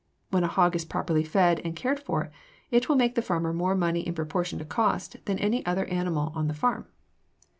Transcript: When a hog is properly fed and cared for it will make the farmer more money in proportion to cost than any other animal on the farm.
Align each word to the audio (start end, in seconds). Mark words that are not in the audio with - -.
When 0.31 0.43
a 0.43 0.47
hog 0.47 0.75
is 0.75 0.83
properly 0.83 1.23
fed 1.23 1.61
and 1.63 1.75
cared 1.75 1.99
for 1.99 2.31
it 2.71 2.89
will 2.89 2.95
make 2.95 3.13
the 3.13 3.21
farmer 3.21 3.53
more 3.53 3.75
money 3.75 3.99
in 3.99 4.15
proportion 4.15 4.57
to 4.57 4.65
cost 4.65 5.17
than 5.25 5.37
any 5.37 5.63
other 5.63 5.85
animal 5.85 6.31
on 6.33 6.47
the 6.47 6.55
farm. 6.55 6.87